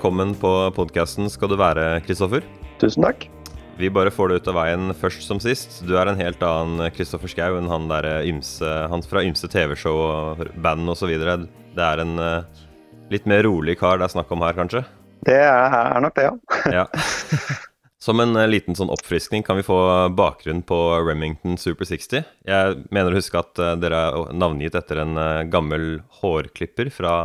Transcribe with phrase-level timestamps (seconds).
[0.00, 2.40] Velkommen på podkasten skal du være, Kristoffer.
[2.80, 3.26] Tusen takk.
[3.76, 5.74] Vi bare får det ut av veien først som sist.
[5.84, 9.98] Du er en helt annen Kristoffer Schou enn han der ymse, han fra ymse TV-show
[10.00, 11.12] og band osv.
[11.20, 12.62] Det er en eh,
[13.12, 14.80] litt mer rolig kar det er snakk om her, kanskje?
[15.28, 16.32] Det er, er nok det, ja.
[16.80, 16.86] Ja.
[18.06, 19.82] Som en eh, liten sånn oppfriskning kan vi få
[20.16, 22.24] bakgrunn på Remington Super 60.
[22.48, 27.18] Jeg mener å huske at eh, dere er navngitt etter en eh, gammel hårklipper fra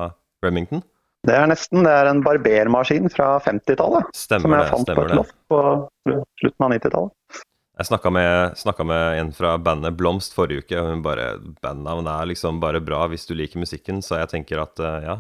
[0.44, 0.84] Remington.
[1.26, 1.84] Det er nesten.
[1.86, 4.14] Det er en barbermaskin fra 50-tallet.
[4.16, 5.60] Som jeg fant på et loft på
[6.06, 7.44] slutten av 90-tallet.
[7.76, 12.30] Jeg snakka med, med en fra bandet Blomst forrige uke, og hun bare Bandnavn er
[12.32, 15.18] liksom bare bra hvis du liker musikken, så jeg tenker at eh, ja,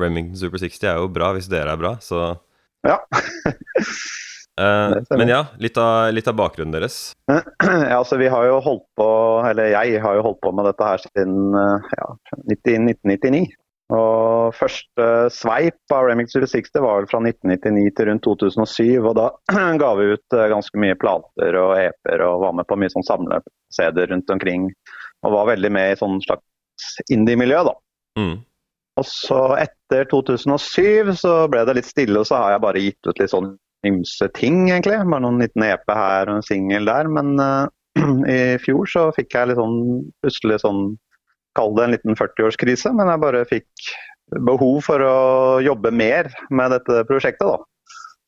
[0.00, 2.30] Remington Super 60 er jo bra hvis dere er bra, så
[2.86, 3.02] Ja.
[4.58, 4.92] Eh.
[5.14, 7.12] Men ja, litt av, litt av bakgrunnen deres.
[7.30, 9.06] ja, altså vi har jo holdt på,
[9.46, 12.08] eller jeg har jo holdt på med dette her siden eh, ja,
[12.50, 13.44] 90 1999.
[13.88, 18.98] Og første sveip av Remix 60 var vel fra 1999 til rundt 2007.
[19.00, 19.28] Og da
[19.82, 23.06] ga vi ut eh, ganske mye plater og EP-er og var med på mye sånn
[23.08, 24.68] samle-CD-er rundt omkring.
[25.24, 27.74] Og var veldig med i sånn slags indie-miljø, da.
[28.20, 28.36] Mm.
[28.98, 33.08] Og så etter 2007 så ble det litt stille, og så har jeg bare gitt
[33.08, 33.50] ut litt sånn
[33.88, 34.98] ymse ting, egentlig.
[35.00, 37.08] Bare noen liten EP her og en singel der.
[37.08, 37.68] Men uh,
[38.28, 39.78] i fjor så fikk jeg litt sånn
[40.20, 40.82] plutselig sånn
[41.56, 43.88] Kall det en liten 40-årskrise, men jeg bare fikk
[44.44, 45.18] behov for å
[45.64, 47.62] jobbe mer med dette prosjektet, da.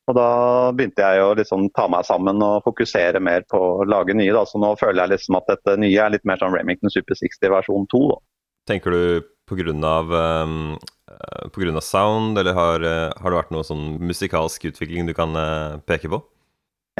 [0.09, 0.29] Og da
[0.75, 4.33] begynte jeg å liksom ta meg sammen og fokusere mer på å lage nye.
[4.33, 4.43] Da.
[4.49, 7.53] Så nå føler jeg liksom at dette nye er litt mer sånn Remington Super 60
[7.53, 8.01] versjon 2.
[8.09, 8.17] Da.
[8.71, 9.05] Tenker du
[9.85, 10.77] av um,
[11.11, 15.09] eh, på grunn av sound, eller har, eh, har det vært noe sånn musikalsk utvikling
[15.09, 16.21] du kan eh, peke på?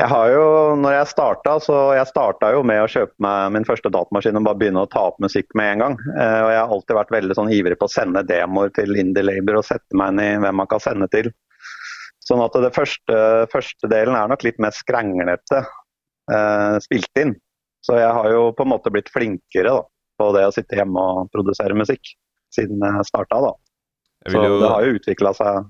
[0.01, 0.45] Jeg har jo,
[0.81, 4.47] når jeg starta, så jeg starta jo med å kjøpe meg min første datamaskin og
[4.47, 5.97] bare begynne å ta opp musikk med en gang.
[6.15, 9.25] Eh, og jeg har alltid vært veldig sånn ivrig på å sende demoer til Indie
[9.27, 11.29] Labour og sette meg inn i hvem man kan sende til.
[12.25, 13.19] Sånn at det første,
[13.53, 17.35] første delen er nok litt mer skranglete eh, spilt inn.
[17.85, 19.85] Så jeg har jo på en måte blitt flinkere da,
[20.17, 22.15] på det å sitte hjemme og produsere musikk
[22.53, 23.37] siden jeg starta.
[23.51, 23.53] da.
[24.25, 25.69] Så jo, det har jo utvikla seg.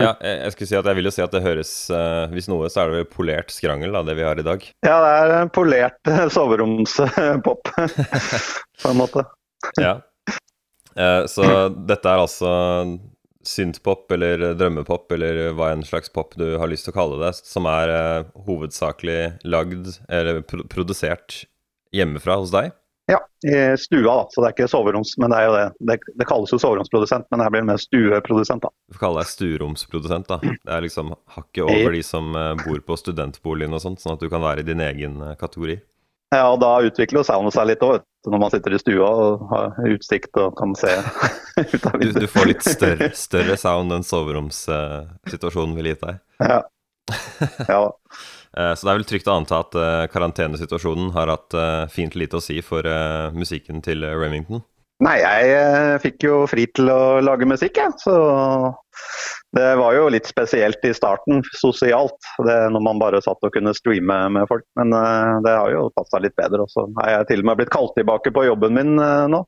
[0.00, 2.48] Ja, jeg, jeg skulle si at jeg vil jo si at det høres uh, Hvis
[2.48, 4.64] noe, så er det vel polert skrangel, da, det vi har i dag.
[4.86, 7.72] Ja, det er en polert soveromspop,
[8.82, 9.26] på en måte.
[9.80, 9.98] Ja.
[10.96, 12.52] Uh, så dette er altså
[13.42, 17.32] synthpop eller drømmepop eller hva enn slags pop du har lyst til å kalle det,
[17.42, 21.42] som er uh, hovedsakelig lagd eller pro produsert
[21.92, 22.72] hjemmefra hos deg?
[23.10, 24.26] Ja, i stua, da.
[24.30, 25.64] Så det er ikke soveroms, men det er jo det.
[25.90, 28.70] Det, det kalles jo soveromsprodusent, men her blir det mer stueprodusent, da.
[28.88, 30.38] Du får kalle deg stueromsprodusent, da.
[30.42, 34.22] Det er liksom hakket over de som eh, bor på studentboligen og sånt, sånn at
[34.22, 35.80] du kan være i din egen eh, kategori.
[36.32, 39.90] Ja, og da utvikler soundet seg litt òg, når man sitter i stua og har
[39.92, 40.94] utsikt og kan se
[41.74, 46.22] ut av Du, du får litt større, større sound enn soveromssituasjonen ville gitt deg.
[46.40, 46.62] Ja.
[47.68, 47.82] ja.
[48.56, 52.16] Eh, Så det er vel trygt å anta at uh, karantenesituasjonen har hatt uh, fint
[52.18, 54.62] lite å si for uh, musikken til Remington.
[55.02, 57.94] Nei, jeg fikk jo fri til å lage musikk, jeg.
[57.98, 58.12] Så
[59.56, 62.14] det var jo litt spesielt i starten, sosialt.
[62.46, 64.62] Det, når man bare satt og kunne streame med folk.
[64.78, 64.94] Men
[65.42, 66.62] det har jo tatt seg litt bedre.
[66.62, 68.94] Og så er jeg til og med blitt kalt tilbake på jobben min
[69.34, 69.42] nå.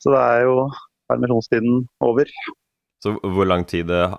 [0.00, 0.56] Så det er jo
[1.12, 2.32] permisjonstiden over.
[3.02, 4.14] Så hvor lang tid eh,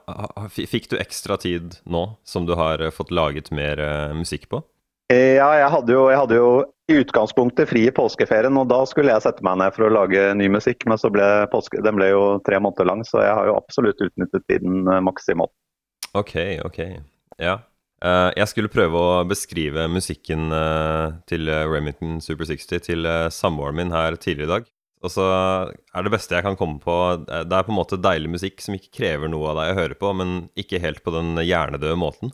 [0.56, 4.64] Fikk du ekstra tid nå som du har eh, fått laget mer eh, musikk på?
[5.10, 6.50] Ja, jeg hadde, jo, jeg hadde jo
[6.90, 10.28] i utgangspunktet fri i påskeferien, og da skulle jeg sette meg ned for å lage
[10.38, 10.86] ny musikk.
[10.86, 14.04] Men så ble påske, den ble jo tre måneder lang, så jeg har jo absolutt
[14.06, 15.50] utnyttet tiden maksimalt.
[16.14, 16.80] Ok, ok.
[17.42, 17.56] Ja.
[18.06, 20.54] Jeg skulle prøve å beskrive musikken
[21.30, 24.70] til Remington Super 60 til samboeren min her tidligere i dag.
[25.00, 28.00] Og så er det beste jeg kan komme på eh, Det er på en måte
[28.01, 31.13] deilig musikk som ikke krever noe av deg å høre på, men ikke helt på
[31.16, 32.34] den hjernedøde måten.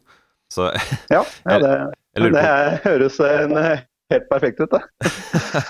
[0.52, 0.72] Så
[1.14, 1.74] Ja, ja det,
[2.16, 3.58] jeg lurer det høres en,
[4.14, 4.84] helt perfekt ut, det.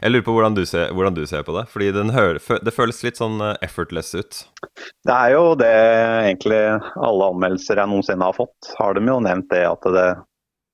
[0.00, 1.66] Jeg lurer på hvordan du ser, hvordan du ser på det.
[1.70, 4.40] Fordi den hø det føles litt sånn eh, effortless ut.
[5.06, 5.70] Det er jo det
[6.24, 6.60] egentlig
[6.96, 10.06] alle anmeldelser jeg noensinne har fått, har de jo nevnt det at det,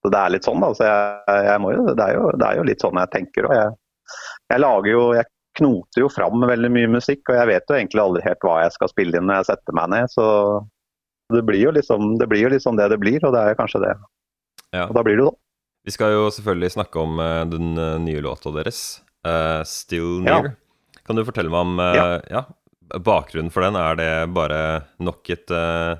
[0.06, 0.62] det er litt sånn.
[0.62, 3.12] da, så jeg, jeg må jo, det, er jo, det er jo litt sånn jeg
[3.16, 3.50] tenker.
[3.50, 3.74] og jeg,
[4.54, 8.02] jeg lager jo, jeg knoter jo fram veldig mye musikk, og jeg vet jo egentlig
[8.02, 10.12] aldri helt hva jeg skal spille inn når jeg setter meg ned.
[10.12, 10.26] så
[11.34, 13.58] det blir jo liksom det blir jo liksom det det blir, og det er jo
[13.58, 13.94] kanskje det.
[14.74, 14.86] Ja.
[14.86, 15.42] Og da blir det jo sånn.
[15.86, 20.40] Vi skal jo selvfølgelig snakke om eh, den eh, nye låta deres, uh, 'Still Ja.
[21.06, 22.42] Kan du fortelle meg om uh, ja.
[22.98, 23.78] bakgrunnen for den?
[23.78, 25.94] Er det bare nok et uh,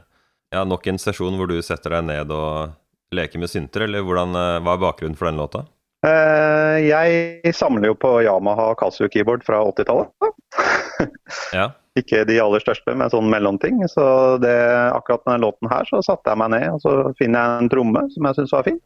[0.51, 2.75] Ja, nok en sesjon hvor du setter deg ned og
[3.15, 5.63] leker med synter, eller hvordan, hva er bakgrunnen for den låta?
[6.05, 10.13] Eh, jeg samler jo på Yamaha Casio keyboard fra 80-tallet.
[11.53, 11.71] Ja.
[11.97, 13.81] Ikke de aller største, men sånn mellomting.
[13.89, 14.03] Så
[14.43, 14.53] det,
[14.93, 18.03] akkurat denne låten her, så satte jeg meg ned og så finner jeg en tromme
[18.13, 18.79] som jeg syns var fin.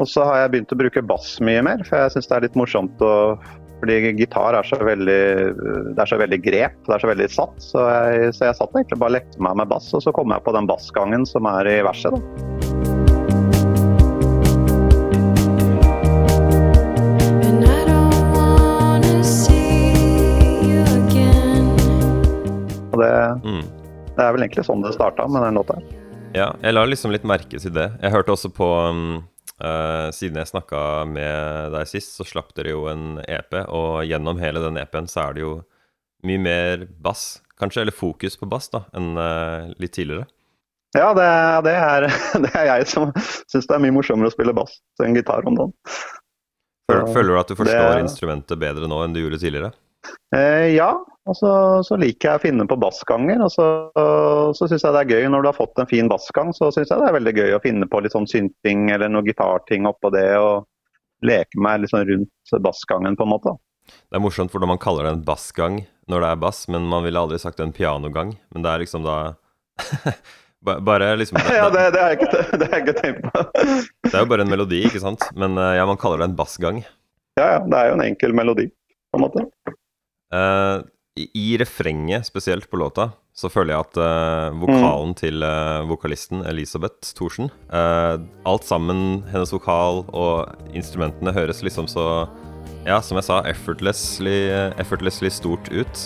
[0.00, 2.46] Og så har jeg begynt å bruke bass mye mer, for jeg syns det er
[2.48, 3.14] litt morsomt å
[3.76, 5.22] fordi gitar er så veldig
[5.92, 7.58] det er så veldig grep, det er så veldig satt.
[7.60, 10.44] Så jeg, så jeg satt egentlig bare lekte meg med bass, og så kom jeg
[10.48, 12.16] på den bassgangen som er i verset.
[12.16, 12.55] da.
[24.16, 25.78] Det er vel egentlig sånn det starta med den låta.
[26.36, 27.90] Ja, jeg la liksom litt merke til det.
[28.02, 29.02] Jeg hørte også på um,
[29.62, 34.40] uh, Siden jeg snakka med deg sist, så slapp dere jo en EP, og gjennom
[34.42, 35.52] hele den EP-en så er det jo
[36.26, 40.26] mye mer bass, kanskje, eller fokus på bass, da, enn uh, litt tidligere.
[40.96, 41.30] Ja, det,
[41.66, 42.06] det, er,
[42.44, 45.58] det er jeg som syns det er mye morsommere å spille bass enn gitar om
[45.58, 45.74] dagen.
[46.86, 49.72] Føler, føler du at du forstår det- instrumentet bedre nå enn du gjorde tidligere?
[50.34, 50.90] Eh, ja,
[51.26, 51.50] og så,
[51.86, 53.42] så liker jeg å finne på bassganger.
[53.46, 53.66] Og så,
[54.56, 56.92] så syns jeg det er gøy når du har fått en fin bassgang, så syns
[56.92, 60.12] jeg det er veldig gøy å finne på litt sånn synting eller noe gitarting oppå
[60.14, 60.28] det.
[60.38, 60.66] Og
[61.26, 63.56] leke meg litt sånn rundt bassgangen, på en måte.
[63.86, 67.04] Det er morsomt hvordan man kaller det en bassgang når det er bass, men man
[67.06, 68.34] ville aldri sagt en pianogang.
[68.54, 69.18] Men det er liksom da
[70.66, 73.42] Bare liksom Ja, det, det har jeg ikke, det har jeg ikke tenkt på.
[74.08, 75.22] Det er jo bare en melodi, ikke sant?
[75.38, 76.80] Men eh, ja, man kaller det en bassgang.
[77.36, 78.64] Ja, ja, det er jo en enkel melodi,
[79.12, 79.44] på en måte.
[80.34, 80.78] Eh,
[81.16, 86.40] i, I refrenget, spesielt på låta, så føler jeg at uh, vokalen til uh, vokalisten
[86.48, 92.06] Elisabeth Thorsen Alt sammen, hennes vokal og instrumentene høres liksom så
[92.86, 94.36] Ja, som jeg sa, effortlessly,
[94.78, 96.04] effortlessly stort ut.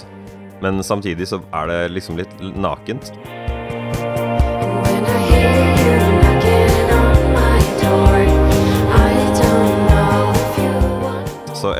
[0.62, 3.12] Men samtidig så er det liksom litt nakent.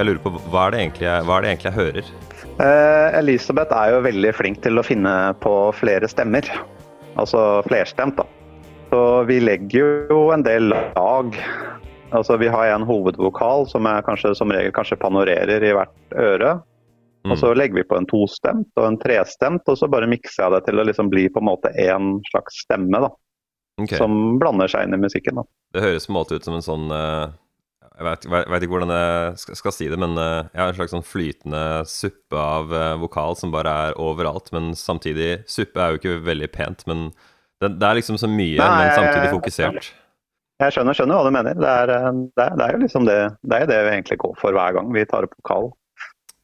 [0.00, 2.11] Jeg lurer på hva er det egentlig jeg, er det egentlig jeg hører?
[2.61, 5.14] Eh, Elisabeth er jo veldig flink til å finne
[5.44, 6.47] på flere stemmer.
[7.20, 8.26] Altså flerstemt, da.
[8.91, 11.37] Så vi legger jo en del lag.
[12.11, 16.56] Altså Vi har en hovedvokal som jeg kanskje, som regel kanskje panorerer i hvert øre.
[17.29, 20.55] Og så legger vi på en tostemt og en trestemt, og så bare mikser jeg
[20.55, 23.11] det til å liksom bli på en måte en slags stemme da,
[23.81, 23.97] Okay.
[23.97, 25.38] som blander seg inn i musikken.
[25.41, 25.43] da.
[25.73, 27.31] Det høres på en måte ut som en sånn eh,
[28.00, 30.76] Jeg vet, vet, ikke hvordan jeg skal, skal si det, men eh, jeg har en
[30.79, 34.49] slags sånn flytende suppe av eh, vokal som bare er overalt.
[34.56, 37.11] Men samtidig Suppe er jo ikke veldig pent, men
[37.61, 39.91] det, det er liksom så mye, Nei, men samtidig fokusert.
[40.64, 41.61] Jeg skjønner, skjønner hva du mener.
[41.61, 44.20] Det er, eh, det, er, det er jo liksom det, det er det vi egentlig
[44.25, 45.70] går for hver gang vi tar opp vokal.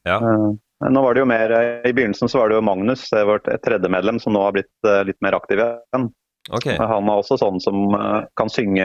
[0.04, 0.20] Ja.
[0.20, 1.58] Nå var det jo mer,
[1.88, 4.88] I begynnelsen så var det jo Magnus, det vårt tredje medlem, som nå har blitt
[5.08, 6.10] litt mer aktiv igjen.
[6.52, 6.76] Okay.
[6.76, 7.96] Han er også sånn som
[8.36, 8.84] kan synge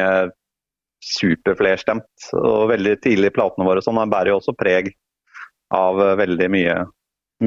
[1.06, 2.31] superflerstemt.
[2.38, 4.93] Og veldig tidlig i platene våre sånn, bærer jo også preg
[5.75, 6.81] av eh, veldig mye,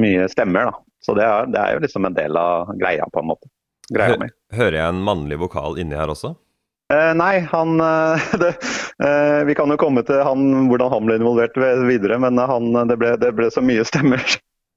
[0.01, 0.71] mye stemmer.
[0.71, 0.81] da.
[1.05, 3.51] Så det er, det er jo liksom en del av greia, på en måte.
[3.93, 4.31] Greia mi.
[4.55, 6.33] Hører jeg en mannlig vokal inni her også?
[6.93, 8.51] Eh, nei, han eh, det,
[9.01, 11.57] eh, Vi kan jo komme til han, hvordan han ble involvert
[11.87, 14.21] videre, men han, det, ble, det ble så mye stemmer.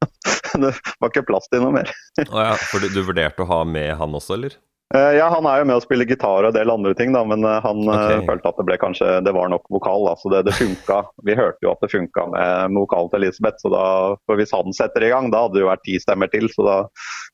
[0.62, 1.92] det var ikke plass til noe mer.
[2.24, 4.56] Å ja, for du, du vurderte å ha med han også, eller?
[4.94, 7.20] Eh, ja, Han er jo med å spille gitar og en del andre ting, da,
[7.28, 8.22] men eh, han okay.
[8.24, 10.06] Følte at det ble kanskje, det var nok vokal.
[10.08, 11.02] Da, så det, det funka.
[11.28, 13.60] Vi hørte jo at det funka med, med vokalen til Elisabeth.
[13.64, 13.84] så da,
[14.24, 16.48] for Hvis han setter i gang, da hadde det jo vært ti stemmer til.
[16.54, 16.78] Så da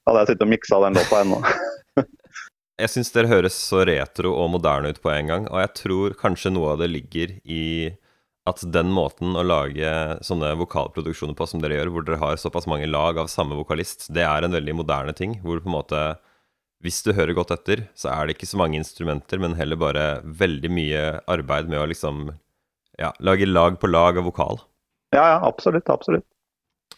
[0.09, 1.43] hadde jeg sittet og miksa den låta ennå.
[2.75, 6.17] Jeg syns dere høres så retro og moderne ut på en gang, og jeg tror
[6.19, 7.93] kanskje noe av det ligger i
[8.51, 9.93] at den måten å lage
[10.27, 14.09] sånne vokalproduksjoner på som dere gjør, hvor dere har såpass mange lag av samme vokalist,
[14.11, 15.39] det er en veldig moderne ting.
[15.47, 16.03] Hvor på en måte
[16.85, 20.05] Hvis du hører godt etter, så er det ikke så mange instrumenter, men heller bare
[20.25, 22.27] veldig mye arbeid med å liksom
[23.01, 24.61] ja, lage lag på lag av vokal.
[25.15, 25.89] Ja, ja, absolutt.
[25.89, 26.27] absolutt.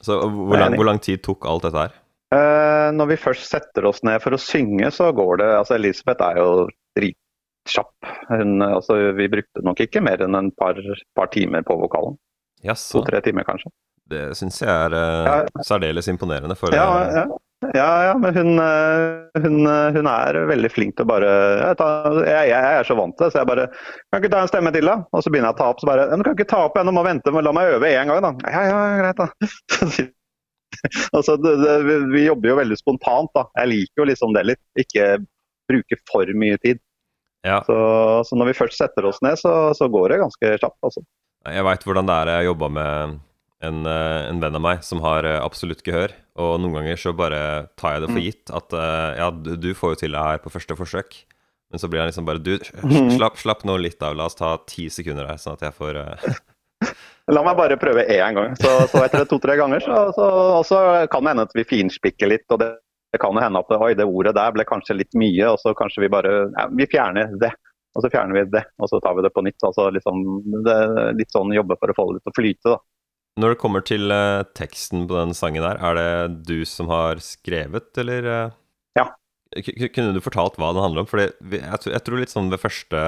[0.03, 1.95] Så hvor lang, hvor lang tid tok alt dette her?
[2.35, 6.27] Eh, når vi først setter oss ned for å synge, så går det altså Elisabeth
[6.27, 6.51] er jo
[6.99, 8.11] dritkjapp.
[8.33, 10.81] Hun, altså, vi brukte nok ikke mer enn en par,
[11.17, 12.19] par timer på vokalen.
[12.67, 13.71] To-tre timer, kanskje.
[14.11, 16.59] Det syns jeg er eh, særdeles imponerende.
[16.59, 17.41] For Ja, eh, ja.
[17.65, 21.79] Ja, ja, men hun, eh, hun, eh, hun er veldig flink til å bare jeg,
[21.79, 23.65] tar, jeg, jeg er så vant til det, så jeg bare
[24.13, 24.99] Kan ikke ta en stemme til, da?
[25.17, 26.93] Og så begynner jeg å ta opp, så bare du kan ikke ta opp ennå,
[26.93, 28.35] må vente, men la meg øve én gang, da.
[28.53, 30.07] Ja, ja, greit, da.
[31.17, 33.47] Altså, det, det, vi, vi jobber jo veldig spontant, da.
[33.63, 34.61] Jeg liker jo liksom det litt.
[34.77, 35.07] Ikke
[35.71, 36.83] bruke for mye tid.
[37.47, 37.63] ja.
[37.65, 37.77] Så,
[38.29, 41.03] så når vi først setter oss ned, så, så går det ganske kjapt, altså.
[41.47, 42.33] Jeg veit hvordan det er.
[42.35, 43.17] Jeg jobba med
[43.65, 46.13] en, eh, en venn av meg som har eh, absolutt gehør.
[46.43, 47.41] Og noen ganger så bare
[47.81, 50.53] tar jeg det for gitt at eh, ja, du, får jo til det her på
[50.53, 51.17] første forsøk.
[51.73, 52.55] Men så blir han liksom bare Du,
[53.17, 54.17] slapp, slapp nå litt av.
[54.19, 56.03] La oss ta ti sekunder her, sånn at jeg får
[57.35, 58.53] La meg bare prøve én gang.
[58.61, 60.27] Så, så etter to-tre ganger så, så,
[60.69, 62.47] så kan det hende at vi finspikker litt.
[62.55, 62.69] og det,
[63.11, 66.05] det kan hende at oi, det ordet der ble kanskje litt mye, og så kanskje
[66.05, 67.51] vi bare ja, Vi fjerner det,
[67.97, 69.59] og så fjerner vi det, og så tar vi det på nytt.
[69.67, 70.23] altså liksom,
[70.69, 70.77] det,
[71.19, 72.77] Litt sånn jobbe for å få det til å flyte.
[72.77, 72.79] da.
[73.37, 77.21] Når det kommer til uh, teksten på den sangen der, er det du som har
[77.25, 78.29] skrevet, eller?
[78.29, 78.55] Uh,
[78.97, 79.11] Ja.
[79.93, 81.09] Kunne du fortalt hva den handler om?
[81.09, 83.03] For jeg, jeg tror litt sånn ved første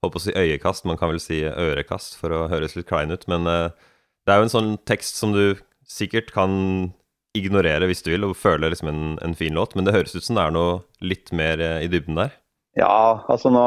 [0.00, 3.12] holdt på å si øyekast, man kan vel si ørekast for å høres litt klein
[3.12, 3.74] ut, men uh,
[4.24, 5.58] det er jo en sånn tekst som du
[5.90, 6.54] sikkert kan
[7.36, 10.24] ignorere hvis du vil, og føle liksom en, en fin låt, men det høres ut
[10.24, 12.32] som det er noe litt mer i dybden der.
[12.78, 13.64] Ja, altså nå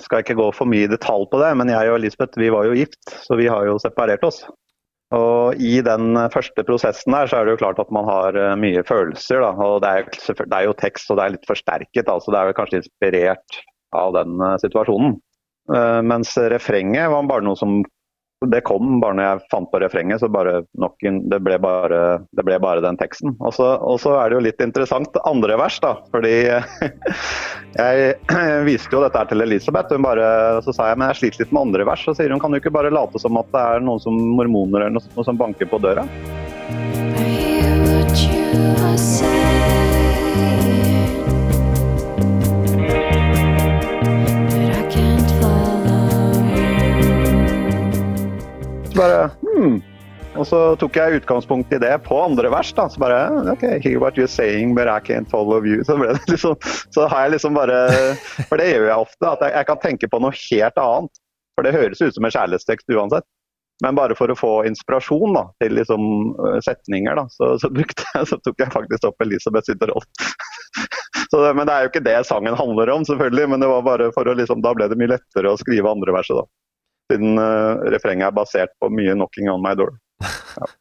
[0.00, 2.48] skal jeg ikke gå for mye i detalj på det, men jeg og Elisabeth vi
[2.52, 4.42] var jo gift, så vi har jo separert oss.
[5.16, 8.56] Og I den første prosessen der, så er det jo klart at man har eh,
[8.60, 9.40] mye følelser.
[9.40, 9.54] Da.
[9.56, 10.10] og Det er,
[10.42, 12.10] det er jo tekst, og det er litt forsterket.
[12.12, 13.60] Altså, det er jo kanskje inspirert
[13.96, 15.16] av den eh, situasjonen.
[15.72, 17.80] Eh, mens refrenget var bare noe som
[18.46, 20.60] Det kom bare når jeg fant på refrenget, så bare
[21.08, 23.34] en, det, ble bare, det ble bare den teksten.
[23.42, 25.96] Og så, er det jo litt interessant andre vers, da.
[26.14, 26.34] Fordi
[27.80, 28.12] jeg
[28.68, 30.28] viste jo dette her til Elisabeth, hun bare,
[30.62, 32.06] så sa jeg men jeg sliter litt med andre vers.
[32.06, 34.86] Så sier hun kan du ikke bare late som at det er noen som mormoner
[34.86, 36.06] eller noe som banker på døra?
[48.98, 49.78] Bare hmm.
[50.38, 52.70] Og så tok jeg utgangspunkt i det på andre vers.
[52.76, 55.82] da, Så bare OK, hear what you're saying, but I can't follow you.
[55.84, 56.54] Så ble det liksom,
[56.94, 57.80] så har jeg liksom bare
[58.50, 61.22] For det gjør jeg ofte, at jeg, jeg kan tenke på noe helt annet.
[61.56, 63.26] For det høres ut som en kjærlighetstekst uansett.
[63.82, 68.24] Men bare for å få inspirasjon da, til liksom øh, setninger, da, så, så, jeg,
[68.26, 70.08] så tok jeg faktisk opp Elisabeth Sitterholt.
[71.58, 73.50] Men det er jo ikke det sangen handler om, selvfølgelig.
[73.52, 76.14] Men det var bare for å liksom, da ble det mye lettere å skrive andre
[76.16, 76.46] verset, da.
[77.08, 79.96] Siden uh, refrenget er basert på mye 'knocking on my door'.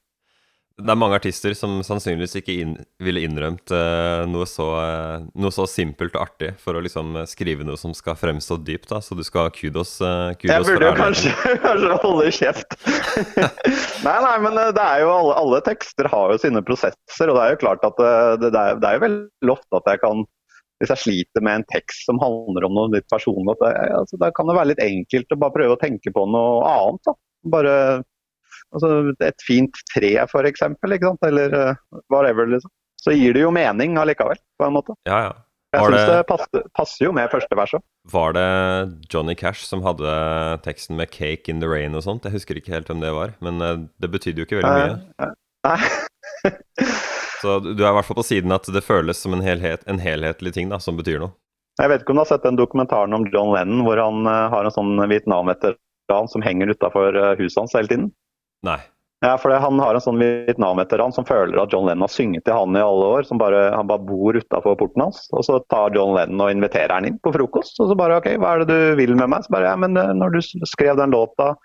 [0.78, 5.50] Det er mange artister som sannsynligvis ikke inn, ville innrømt uh, noe, så, uh, noe
[5.54, 9.00] så simpelt og artig for å liksom eh, skrive noe som skal fremstå dypt, da.
[9.02, 11.32] Så du skal ha kudos, Uh, kudos Jeg burde jo kanskje,
[11.66, 12.78] kanskje holde kjeft.
[14.06, 17.40] nei, nei, men eh, det er jo alle, alle tekster har jo sine prosesser, og
[17.40, 19.90] det er jo klart at eh, det, det, er, det er jo veldig ofte at
[19.96, 20.22] jeg kan
[20.82, 24.20] hvis jeg sliter med en tekst som handler om noe litt personlig, at det, altså,
[24.22, 27.02] da kan det være litt enkelt å bare prøve å tenke på noe annet.
[27.10, 27.16] Da.
[27.56, 27.74] Bare
[28.76, 28.92] altså,
[29.26, 30.14] et fint tre,
[30.52, 30.98] eksempel,
[31.32, 31.74] eller uh,
[32.14, 32.50] whatever.
[32.54, 32.72] Liksom.
[33.02, 34.98] Så gir det jo mening allikevel, på en måte.
[35.10, 35.36] Ja, ja.
[35.76, 37.84] Jeg syns det- det passer, passer jo med første verset.
[38.10, 38.48] Var det
[39.14, 42.24] Johnny Cash som hadde teksten med 'Cake in the Rain' og sånt?
[42.24, 45.34] Jeg husker ikke helt hvem det var, men eh, det betydde jo ikke veldig mye.
[45.68, 45.78] Nei.
[47.42, 50.02] Så du er i hvert fall på siden at det føles som en, helhet, en
[50.02, 51.36] helhetlig ting da, som betyr noe.
[51.78, 54.48] Jeg vet ikke om du har sett den dokumentaren om John Lennon hvor han uh,
[54.50, 58.08] har en sånn Vietnam-veteran som henger utafor huset hans hele tiden?
[58.66, 58.80] Nei.
[59.26, 62.44] Ja, for det, Han har en sånn Vietnam-veteran som føler at John Lennon har synget
[62.46, 63.24] til han i alle år.
[63.26, 65.26] som bare, Han bare bor utafor porten hans.
[65.34, 67.80] og Så tar John Lennon og inviterer han inn på frokost.
[67.82, 69.44] Og så bare OK, hva er det du vil med meg?
[69.44, 71.56] Så bare ja, men eh, når du skrev den låta,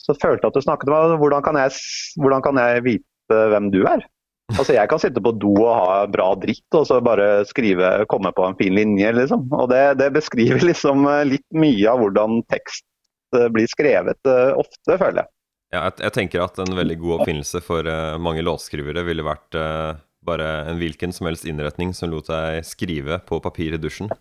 [0.00, 1.20] så følte jeg at du snakket med meg.
[1.20, 1.76] Hvordan kan jeg,
[2.16, 4.06] hvordan kan jeg vite hvem du er?
[4.54, 8.30] Altså, Jeg kan sitte på do og ha bra dritt, og så bare skrive, komme
[8.34, 9.48] på en fin linje, liksom.
[9.50, 12.86] Og det, det beskriver liksom eh, litt mye av hvordan tekst
[13.34, 15.32] eh, blir skrevet eh, ofte, føler jeg.
[15.74, 19.56] Ja, jeg, jeg tenker at en veldig god oppfinnelse for uh, mange låtskrivere ville vært
[19.58, 24.12] uh, bare en hvilken som helst innretning som lot deg skrive på papir i dusjen.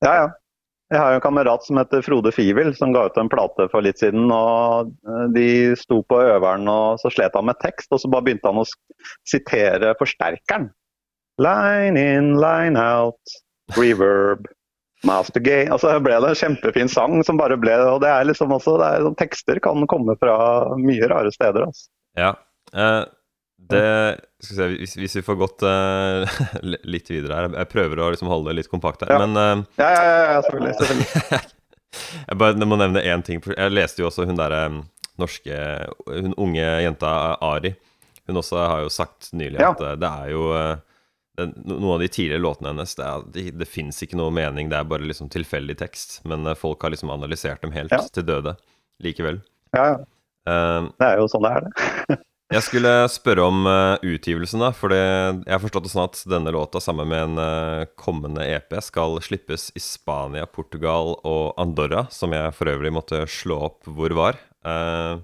[0.00, 0.28] Ja, ja.
[0.88, 3.84] Jeg har jo en kamerat som heter Frode Fivel, som ga ut en plate for
[3.84, 4.30] litt siden.
[4.32, 8.24] og eh, De sto på øveren, og så slet han med tekst, og så bare
[8.28, 8.68] begynte han å
[9.28, 10.70] sitere forsterkeren.
[11.38, 13.36] Line in, line out,
[13.76, 14.48] reverb,
[15.06, 15.68] master gay.
[15.70, 18.88] Altså ble det en kjempefin sang som bare ble Og det er liksom også, det
[18.88, 20.38] er, sånn, tekster kan komme fra
[20.80, 21.68] mye rare steder.
[21.68, 21.88] Altså.
[22.18, 22.32] Ja.
[22.72, 23.04] Eh,
[23.70, 26.38] Det se, hvis, hvis vi får gått uh,
[26.88, 29.12] litt videre her Jeg prøver å liksom holde det litt kompakt her.
[29.14, 29.18] Ja.
[29.26, 30.74] Men uh, Ja, ja, ja, selvfølgelig.
[30.80, 31.40] selvfølgelig.
[32.30, 33.42] jeg bare må nevne én ting.
[33.50, 34.62] Jeg leste jo også hun derre
[35.18, 35.56] norske
[36.06, 37.74] Hun unge jenta Ari.
[38.28, 39.94] Hun også har jo sagt nylig at ja.
[39.96, 40.76] det er jo eh,
[41.40, 44.76] Noen av de tidligere låtene hennes Det, er- det, det fins ikke noe mening, det
[44.80, 46.18] er bare liksom tilfeldig tekst.
[46.28, 48.02] Men eh, folk har liksom analysert dem helt Ja.
[48.12, 48.56] til døde
[49.02, 49.40] likevel.
[49.76, 49.98] Ja, ja.
[50.48, 51.88] Uh, Det er jo sånn det er, det.
[52.48, 54.70] Jeg skulle spørre om uh, utgivelsen, da.
[54.76, 58.78] For jeg har forstått det sånn at denne låta sammen med en uh, kommende EP
[58.84, 64.16] skal slippes i Spania, Portugal og Andorra, som jeg for øvrig måtte slå opp hvor
[64.16, 64.40] var.
[64.64, 65.20] Uh,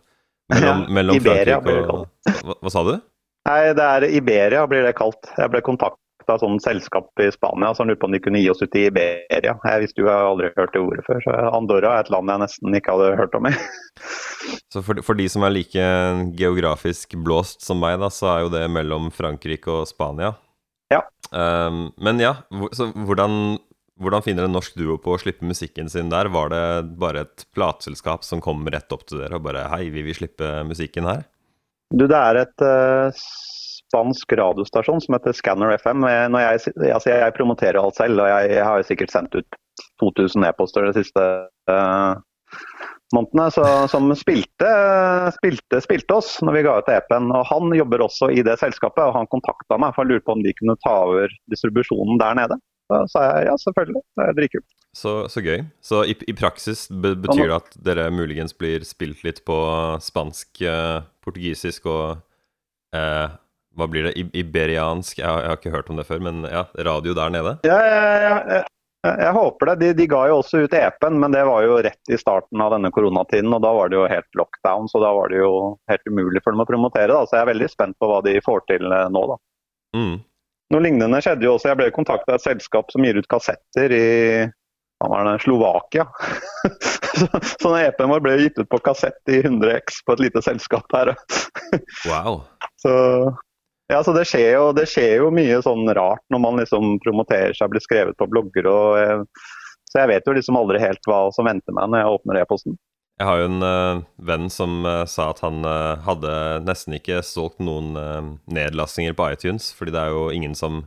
[0.52, 2.04] mellom, mellom Iberia blir det og
[2.44, 2.94] hva, hva sa du?
[3.48, 5.32] Nei, det er Iberia blir det kalt.
[5.36, 5.64] Jeg ble
[6.24, 8.86] kontakta sånn selskap i Spania som lurte på om de kunne gi oss ut i
[8.88, 9.56] Iberia.
[9.64, 12.42] Jeg visste jo jeg aldri hørt det ordet før, så Andorra er et land jeg
[12.42, 13.48] nesten ikke hadde hørt om.
[13.48, 13.54] i.
[14.74, 15.82] Så for, for de som er like
[16.36, 20.32] geografisk blåst som meg, da, så er jo det mellom Frankrike og Spania.
[20.90, 20.98] Ja.
[21.30, 22.34] Um, men ja,
[22.74, 23.56] så hvordan,
[24.02, 26.28] hvordan finner en norsk duo på å slippe musikken sin der?
[26.34, 26.64] Var det
[27.00, 30.50] bare et plateselskap som kom rett opp til dere og bare Hei, vi vil slippe
[30.66, 31.22] musikken her?
[31.94, 33.24] Du, det er et eh,
[33.94, 36.02] spansk radiostasjon som heter Scanner FM.
[36.02, 39.58] Når jeg, altså jeg promoterer alt selv, og jeg, jeg har jo sikkert sendt ut
[40.02, 41.22] 2000 e-poster de siste
[41.70, 42.18] uh,
[43.14, 44.70] månedene, så, som spilte,
[45.38, 47.30] spilte, spilte oss når vi ga ut EP-en.
[47.30, 50.38] Og Han jobber også i det selskapet, og han kontakta meg for han lurte på
[50.38, 52.58] om de kunne ta over distribusjonen der nede.
[52.92, 54.02] Da sa jeg ja, selvfølgelig.
[54.18, 54.66] Det er dritkult.
[54.94, 55.62] Så, så gøy.
[55.82, 59.56] Så i, i praksis be, betyr det at dere muligens blir spilt litt på
[60.04, 62.20] spansk, eh, portugisisk og
[62.94, 63.32] eh,
[63.74, 64.12] Hva blir det?
[64.38, 65.18] Iberiansk?
[65.18, 67.56] Jeg, har- jeg har ikke hørt om det før, men ja, radio der nede?
[67.66, 68.62] Ja, ja, ja.
[69.04, 69.74] Jeg, håper det.
[69.82, 72.70] De, de ga jo også ut EP-en, men det var jo rett i starten av
[72.72, 73.52] denne koronatiden.
[73.52, 75.50] og Da var det jo helt lockdown, så da var det jo
[75.90, 77.10] helt umulig for dem å promotere.
[77.12, 77.26] Da.
[77.28, 79.24] Så jeg er veldig spent på hva de får til eh, nå.
[79.34, 79.36] da.
[79.98, 80.14] Mm.
[80.72, 81.68] Noe lignende skjedde jo også.
[81.74, 84.04] Jeg ble kontakta av et selskap som gir ut kassetter i
[85.02, 86.06] hva var det, Slovakia.
[87.20, 87.28] så,
[87.60, 91.12] så EP-en vår ble gitt ut på kassett i 100X på et lite selskap her.
[92.08, 92.40] Wow.
[92.84, 92.92] Så,
[93.92, 97.52] ja, så det skjer, jo, det skjer jo mye sånn rart når man liksom promoterer
[97.56, 98.68] seg, blir skrevet på blogger.
[98.70, 99.44] og eh,
[99.90, 102.78] Så jeg vet jo liksom aldri helt hva som venter meg når jeg åpner e-posten.
[103.20, 106.32] Jeg har jo en uh, venn som uh, sa at han uh, hadde
[106.66, 107.92] nesten ikke solgt noen
[108.50, 110.86] nedlastinger på iTunes, fordi det er jo ingen som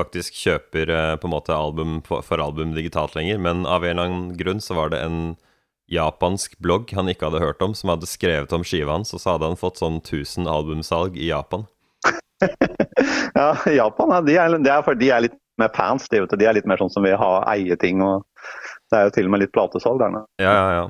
[0.00, 3.40] faktisk kjøper på en måte album for, for album digitalt lenger.
[3.40, 5.20] Men av en eller annen grunn så var det en
[5.92, 9.34] japansk blogg han ikke hadde hørt om, som hadde skrevet om skiva hans, og så
[9.34, 11.64] hadde han fått sånn 1000 albumsalg i Japan.
[13.38, 16.08] ja, Japan de er, de, er de er litt mer fans.
[16.12, 18.02] De, de er litt mer sånn som vil ha eie ting.
[18.02, 20.28] Det er jo til og med litt platesalg der nede.
[20.42, 20.86] Ja, ja, ja.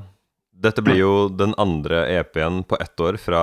[0.56, 3.40] Dette blir jo den andre EP-en på ett år fra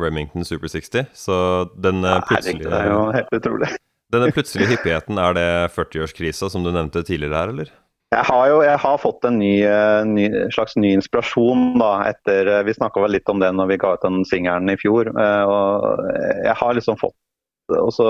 [0.00, 1.36] Remington Super 60, så
[1.76, 3.68] den plutselige ja, plutselige det er jo helt utrolig.
[4.14, 7.72] Denne plutselige hyppigheten, er det 40-årskrisa som du nevnte tidligere her, eller?
[8.14, 12.46] Jeg har jo jeg har fått en ny, eh, ny, slags ny inspirasjon da, etter
[12.52, 15.10] eh, Vi snakka vel litt om det når vi ga ut den singelen i fjor.
[15.10, 16.10] eh, og
[16.44, 17.16] Jeg har liksom fått
[17.74, 18.06] også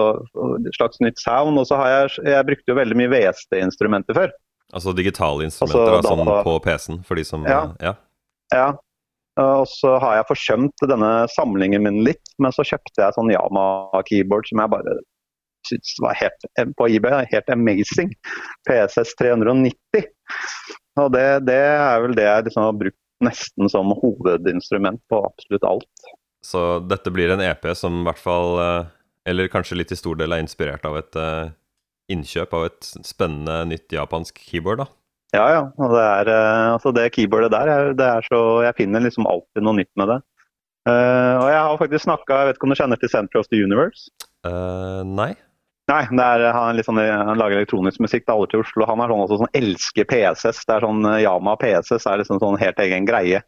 [0.66, 1.58] et slags nytt sound.
[1.60, 4.34] Og så har jeg Jeg brukte jo veldig mye VST-instrumenter før.
[4.74, 7.62] Altså digitale instrumenter, Altså, da, sånn på PC-en, for de som Ja.
[7.80, 7.94] ja.
[8.52, 8.68] Ja.
[9.40, 14.46] Og så har jeg forsømt denne samlingen min litt, men så kjøpte jeg sånn Yama-keyboard
[14.46, 14.98] som jeg bare
[15.70, 16.46] syntes var helt
[16.78, 18.12] på eBay, helt amazing.
[18.68, 20.08] PSS 390.
[21.02, 25.64] Og det, det er vel det jeg liksom har brukt nesten som hovedinstrument på absolutt
[25.66, 26.10] alt.
[26.44, 28.90] Så dette blir en EP som i hvert fall, eh,
[29.30, 31.46] eller kanskje litt i stor del, er inspirert av et eh,
[32.12, 34.88] innkjøp av et spennende nytt japansk keyboard, da.
[35.34, 35.62] Ja, ja.
[35.80, 39.26] Og det, er, eh, altså det keyboardet der, er- det er så Jeg finner liksom
[39.26, 40.20] alltid noe nytt med det.
[40.84, 43.46] Uh, og jeg har faktisk snakka Jeg vet ikke om du kjenner til Center of
[43.48, 44.10] the Universe?
[44.44, 45.30] Uh, nei?
[45.90, 48.24] Nei, er, han, er litt sånn, han lager elektronisk musikk.
[48.24, 48.86] Det er alle til Oslo.
[48.88, 50.62] Han er sånn også sånn elsker PSS.
[50.64, 53.42] Det er sånn eh, Yama PSS er liksom sånn helt egen greie.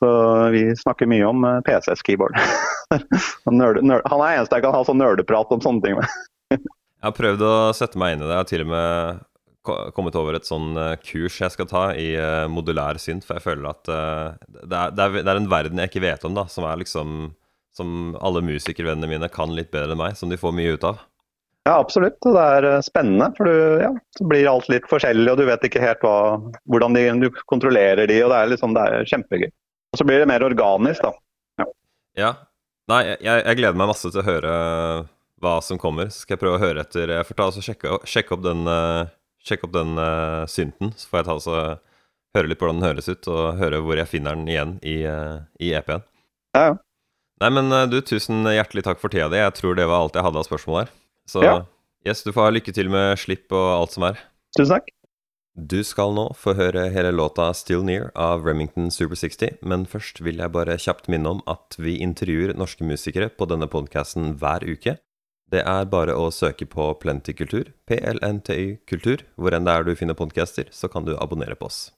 [0.00, 0.08] Så
[0.52, 2.36] vi snakker mye om eh, PSS-keyboard.
[2.92, 6.18] han, han er eneste jeg kan ha sånn nerdeprat om sånne ting med.
[7.04, 8.32] Jeg har prøvd å sette meg inn i det.
[8.32, 9.24] Jeg har til og med
[9.64, 13.44] kommet over et sånn eh, kurs jeg skal ta i eh, modulær synt, for jeg
[13.44, 16.66] føler at eh, det, er, det er en verden jeg ikke vet om, da, som
[16.68, 17.32] er liksom
[17.74, 21.00] Som alle musikervennene mine kan litt bedre enn meg, som de får mye ut av.
[21.64, 22.18] Ja, absolutt.
[22.28, 23.30] Og det er eh, spennende.
[23.38, 26.16] For du, ja, så blir alt litt forskjellig, og du vet ikke helt hva,
[26.70, 29.48] hvordan de, du kontrollerer de, og det er, liksom, det er kjempegøy.
[29.94, 31.68] Og så blir det mer organisk, da.
[32.18, 32.30] Ja.
[32.90, 34.54] Nei, jeg, jeg gleder meg masse til å høre
[35.44, 36.10] hva som kommer.
[36.12, 38.64] Så skal jeg prøve å høre etter Jeg får ta og sjekke, sjekke opp den,
[38.70, 39.12] eh,
[39.44, 40.92] sjekke opp den uh, synten.
[40.98, 44.00] Så får jeg ta og høre litt på hvordan den høres ut, og høre hvor
[44.00, 46.04] jeg finner den igjen i, uh, i EP-en.
[46.56, 46.74] Ja, ja.
[47.42, 49.40] Nei, men eh, du, tusen hjertelig takk for tida di.
[49.40, 50.92] Jeg tror det var alt jeg hadde av spørsmål her.
[51.26, 51.66] Så Ja.
[52.06, 54.18] yes, du får ha lykke til med slipp og alt som er.
[54.56, 54.88] Tusen takk.
[55.56, 60.20] Du skal nå få høre hele låta 'Still Near' av Remington Super 60, men først
[60.20, 64.66] vil jeg bare kjapt minne om at vi intervjuer norske musikere på denne podkasten hver
[64.66, 64.98] uke.
[65.50, 69.94] Det er bare å søke på Plenty Kultur, PLNTY Kultur, hvor enn det er du
[69.94, 71.92] finner podcaster, så kan du abonnere på oss.